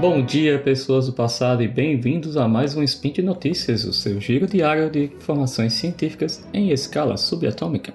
[0.00, 4.18] Bom dia, pessoas do passado, e bem-vindos a mais um Spin de Notícias, o seu
[4.18, 7.92] giro diário de informações científicas em escala subatômica.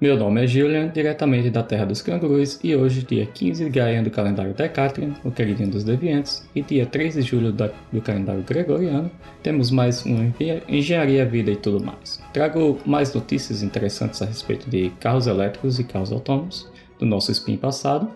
[0.00, 4.02] Meu nome é Julian, diretamente da Terra dos Cangurus, e hoje, dia 15 de Gaia
[4.02, 9.10] do calendário Decatrian, o queridinho dos deviantes, e dia 3 de julho do calendário Gregoriano,
[9.42, 10.32] temos mais um
[10.66, 12.18] Engenharia, Vida e tudo mais.
[12.32, 16.66] Trago mais notícias interessantes a respeito de carros elétricos e carros autônomos
[16.98, 18.10] do nosso spin passado.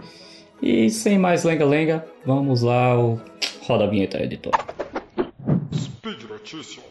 [0.62, 3.20] E sem mais lenga-lenga, vamos lá, o...
[3.66, 4.52] roda a vinheta, editor.
[5.74, 6.84] Speed Notícias.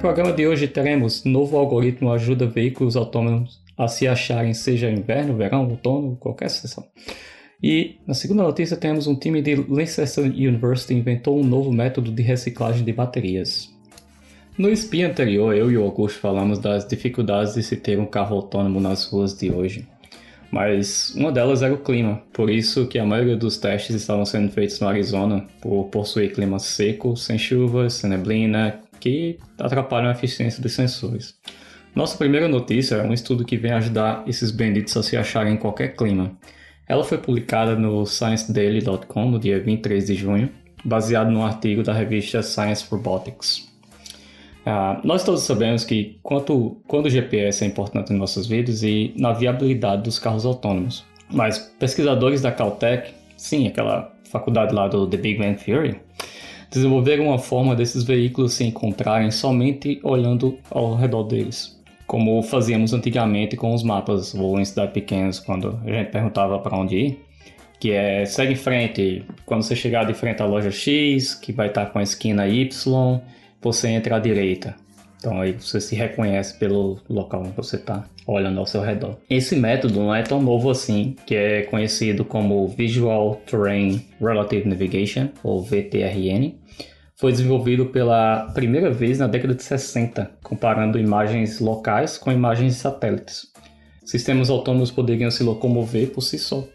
[0.00, 5.66] programa de hoje teremos novo algoritmo ajuda veículos autônomos a se acharem, seja inverno, verão,
[5.66, 6.86] outono, qualquer sessão.
[7.62, 12.22] E na segunda notícia temos um time de Leicester University inventou um novo método de
[12.22, 13.73] reciclagem de baterias.
[14.56, 18.36] No SPI anterior, eu e o Augusto falamos das dificuldades de se ter um carro
[18.36, 19.84] autônomo nas ruas de hoje.
[20.48, 24.52] Mas uma delas era o clima, por isso que a maioria dos testes estavam sendo
[24.52, 30.62] feitos no Arizona, por possuir clima seco, sem chuva, sem neblina, que atrapalham a eficiência
[30.62, 31.34] dos sensores.
[31.92, 35.58] Nossa primeira notícia é um estudo que vem ajudar esses benditos a se acharem em
[35.58, 36.30] qualquer clima.
[36.86, 40.48] Ela foi publicada no ScienceDaily.com no dia 23 de junho,
[40.84, 43.73] baseado num artigo da revista Science Robotics.
[44.66, 49.12] Uh, nós todos sabemos que quanto, quando o GPS é importante em nossas vidas e
[49.16, 51.04] na viabilidade dos carros autônomos.
[51.30, 56.00] Mas pesquisadores da Caltech, sim, aquela faculdade lá do The Big Bang Theory,
[56.70, 63.56] desenvolveram uma forma desses veículos se encontrarem somente olhando ao redor deles, como fazíamos antigamente
[63.56, 67.24] com os mapas ou em cidades pequenas, quando a gente perguntava para onde ir,
[67.78, 71.68] que é segue em frente, quando você chegar de frente à loja X, que vai
[71.68, 73.20] estar com a esquina Y,
[73.64, 74.76] você entra à direita.
[75.18, 79.16] Então aí você se reconhece pelo local onde você está olhando ao seu redor.
[79.28, 85.30] Esse método não é tão novo assim, que é conhecido como Visual Terrain Relative Navigation,
[85.42, 86.58] ou VTRN.
[87.16, 92.80] Foi desenvolvido pela primeira vez na década de 60, comparando imagens locais com imagens de
[92.80, 93.46] satélites.
[94.04, 96.68] Sistemas autônomos poderiam se locomover por si só,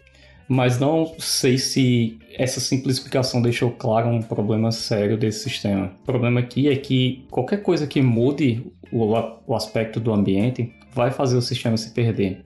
[0.50, 5.92] mas não sei se essa simples explicação deixou claro um problema sério desse sistema.
[6.02, 9.14] O problema aqui é que qualquer coisa que mude o,
[9.46, 12.44] o aspecto do ambiente vai fazer o sistema se perder.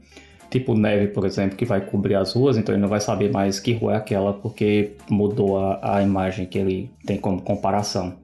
[0.51, 3.59] Tipo neve, por exemplo, que vai cobrir as ruas, então ele não vai saber mais
[3.59, 8.17] que rua é aquela porque mudou a, a imagem que ele tem como comparação.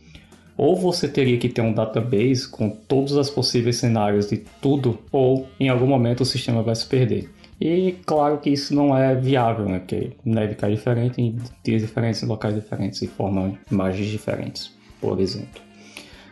[0.58, 5.48] Ou você teria que ter um database com todos os possíveis cenários de tudo, ou
[5.58, 7.30] em algum momento o sistema vai se perder.
[7.60, 9.80] E claro que isso não é viável, né?
[9.80, 15.20] Porque neve cai diferente em dias diferentes, em locais diferentes e formam imagens diferentes, por
[15.20, 15.60] exemplo.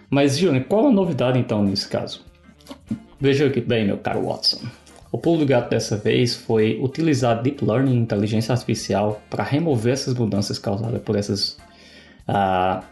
[0.09, 2.25] Mas, Júnior, qual a novidade então nesse caso?
[3.21, 4.61] Veja aqui bem, meu caro Watson.
[5.13, 10.15] O pulo do gato dessa vez foi utilizar Deep Learning, inteligência artificial, para remover essas
[10.15, 11.59] mudanças causadas por essas
[12.29, 12.83] uh,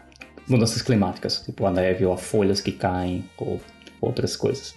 [0.47, 3.59] mudanças climáticas, tipo a neve ou as folhas que caem ou
[4.01, 4.75] outras coisas.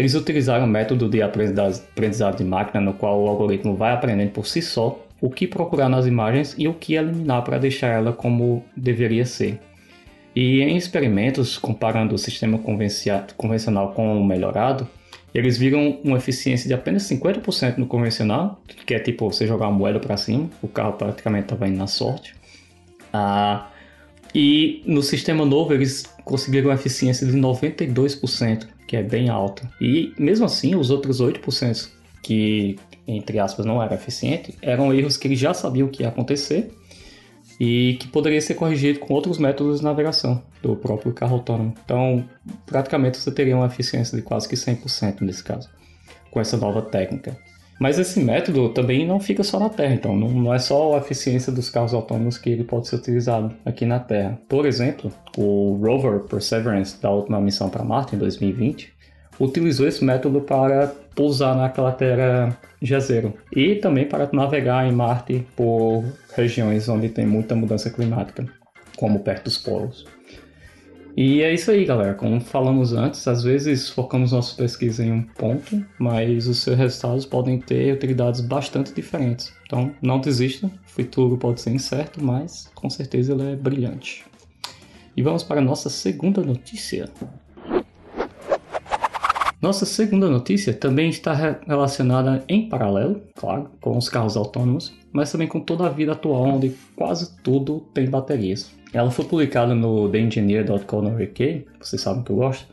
[0.00, 4.46] Eles utilizaram um método de aprendizado de máquina no qual o algoritmo vai aprendendo por
[4.46, 8.64] si só o que procurar nas imagens e o que eliminar para deixar ela como
[8.74, 9.60] deveria ser.
[10.34, 12.58] E em experimentos, comparando o sistema
[13.36, 14.88] convencional com o melhorado,
[15.34, 19.76] eles viram uma eficiência de apenas 50% no convencional, que é tipo você jogar uma
[19.76, 22.34] moeda para cima, o carro praticamente estava indo na sorte.
[23.12, 23.68] Ah,
[24.34, 29.68] e no sistema novo eles conseguiram uma eficiência de 92%, que é bem alta.
[29.80, 31.88] E mesmo assim, os outros 8%
[32.22, 36.70] que, entre aspas, não era eficiente, eram erros que eles já sabiam que ia acontecer
[37.58, 41.74] e que poderia ser corrigido com outros métodos de navegação do próprio carro autônomo.
[41.84, 42.24] Então,
[42.64, 45.68] praticamente você teria uma eficiência de quase que 100% nesse caso,
[46.30, 47.36] com essa nova técnica.
[47.80, 51.50] Mas esse método também não fica só na Terra, então não é só a eficiência
[51.50, 54.38] dos carros autônomos que ele pode ser utilizado aqui na Terra.
[54.46, 58.92] Por exemplo, o rover Perseverance da última missão para Marte em 2020
[59.40, 66.04] utilizou esse método para pousar na cratera Jezero e também para navegar em Marte por
[66.36, 68.44] regiões onde tem muita mudança climática,
[68.94, 70.04] como perto dos polos.
[71.22, 72.14] E é isso aí, galera.
[72.14, 77.26] Como falamos antes, às vezes focamos nossa pesquisa em um ponto, mas os seus resultados
[77.26, 79.52] podem ter utilidades bastante diferentes.
[79.66, 80.66] Então, não desista.
[80.66, 84.24] O futuro pode ser incerto, mas com certeza ele é brilhante.
[85.14, 87.06] E vamos para a nossa segunda notícia.
[89.60, 91.34] Nossa segunda notícia também está
[91.66, 96.44] relacionada em paralelo, claro, com os carros autônomos, mas também com toda a vida atual,
[96.44, 98.74] onde quase tudo tem baterias.
[98.90, 102.66] Ela foi publicada no TheEngineer.co.uk, vocês sabem que eu gosto,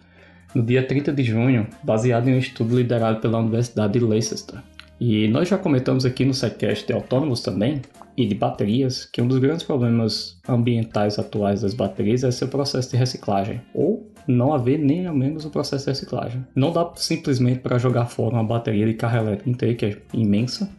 [0.56, 4.64] no dia 30 de junho, baseado em um estudo liderado pela Universidade de Leicester.
[4.98, 7.82] E nós já comentamos aqui no SciCast de autônomos também,
[8.16, 12.90] e de baterias, que um dos grandes problemas ambientais atuais das baterias é seu processo
[12.90, 16.46] de reciclagem, ou não haver nem ao menos o processo de reciclagem.
[16.56, 20.70] Não dá simplesmente para jogar fora uma bateria de carro elétrico inteira, que é imensa,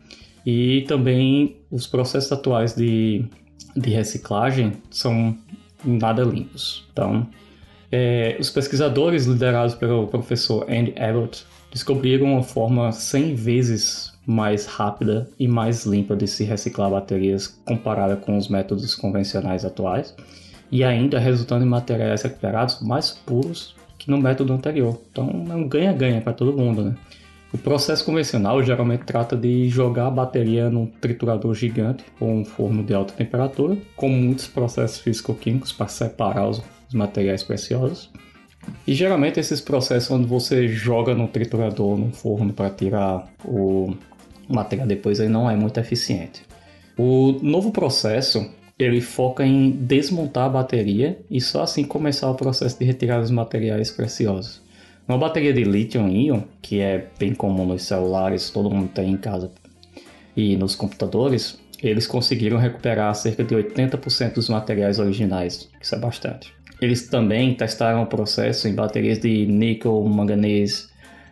[0.45, 3.25] e também os processos atuais de,
[3.77, 5.37] de reciclagem são
[5.85, 6.87] nada limpos.
[6.93, 7.27] Então,
[7.91, 15.29] é, os pesquisadores liderados pelo professor Andy Abbott descobriram uma forma 100 vezes mais rápida
[15.39, 20.15] e mais limpa de se reciclar baterias comparada com os métodos convencionais atuais,
[20.71, 25.01] e ainda resultando em materiais recuperados mais puros que no método anterior.
[25.11, 26.85] Então é um ganha-ganha para todo mundo.
[26.85, 26.95] Né?
[27.53, 32.85] O processo convencional geralmente trata de jogar a bateria num triturador gigante ou um forno
[32.85, 36.63] de alta temperatura, com muitos processos físico-químicos para separar os
[36.93, 38.11] materiais preciosos.
[38.87, 43.95] E geralmente esses processos onde você joga no triturador, no forno para tirar o
[44.49, 46.43] material depois ele não é muito eficiente.
[46.99, 52.79] O novo processo ele foca em desmontar a bateria e só assim começar o processo
[52.79, 54.63] de retirar os materiais preciosos.
[55.07, 59.51] Uma bateria de lítio-íon, que é bem comum nos celulares, todo mundo tem em casa,
[60.37, 66.53] e nos computadores, eles conseguiram recuperar cerca de 80% dos materiais originais, isso é bastante.
[66.81, 70.89] Eles também testaram o processo em baterias de níquel, manganês,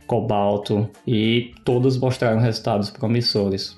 [0.07, 3.77] cobalto e todos mostraram resultados promissores.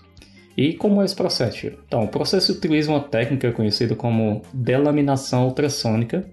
[0.59, 1.69] E como é esse processo?
[1.87, 6.29] Então, o processo utiliza uma técnica conhecida como delaminação ultrassônica,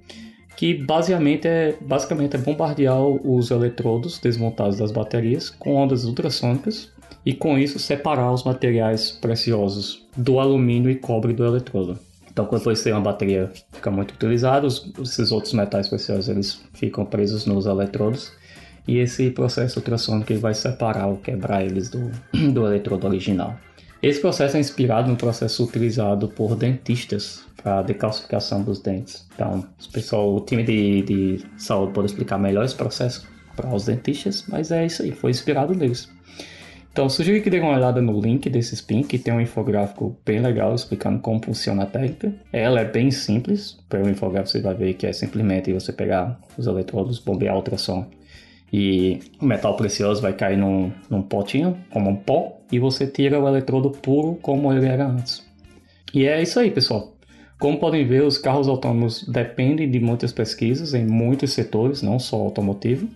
[0.58, 6.92] que basicamente é, basicamente é bombardear os eletrodos desmontados das baterias com ondas ultrassônicas
[7.24, 12.00] e com isso separar os materiais preciosos do alumínio e cobre do eletrodo.
[12.28, 17.06] Então, quando você tem uma bateria fica muito utilizada, esses outros metais preciosos eles ficam
[17.06, 18.34] presos nos eletrodos
[18.88, 22.10] e esse processo ultrassônico vai separar ou quebrar eles do,
[22.52, 23.56] do eletrodo original.
[24.02, 29.28] Esse processo é inspirado no processo utilizado por dentistas para decalcificação dos dentes.
[29.34, 33.86] Então, o pessoal, o time de, de saúde pode explicar melhor esse processo para os
[33.86, 36.10] dentistas, mas é isso aí, foi inspirado neles.
[36.92, 40.40] Então, sugiro que dê uma olhada no link desse spin, que tem um infográfico bem
[40.40, 42.34] legal explicando como funciona a técnica.
[42.54, 46.68] Ela é bem simples, pelo infográfico você vai ver que é simplesmente você pegar os
[46.68, 48.10] eletrodos, bombear ultrassom
[48.78, 53.40] e o metal precioso vai cair num, num potinho, como um pó, e você tira
[53.40, 55.42] o eletrodo puro como ele era antes.
[56.14, 57.16] E é isso aí, pessoal.
[57.58, 62.36] Como podem ver, os carros autônomos dependem de muitas pesquisas em muitos setores, não só
[62.36, 63.08] automotivo,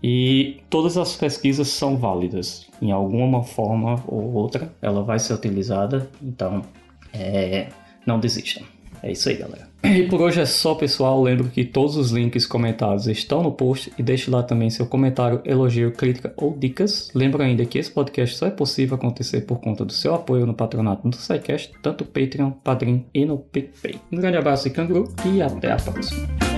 [0.00, 2.68] e todas as pesquisas são válidas.
[2.80, 6.62] Em alguma forma ou outra, ela vai ser utilizada, então
[7.12, 7.66] é,
[8.06, 8.62] não desistam.
[9.02, 9.68] É isso aí, galera.
[9.82, 11.22] E por hoje é só, pessoal.
[11.22, 15.40] Lembro que todos os links comentados estão no post e deixe lá também seu comentário,
[15.44, 17.10] elogio, crítica ou dicas.
[17.14, 20.54] Lembro ainda que esse podcast só é possível acontecer por conta do seu apoio no
[20.54, 24.00] patronato do SciCast, tanto Patreon, Padrim e no PicPay.
[24.12, 26.57] Um grande abraço e canguru e até a próxima.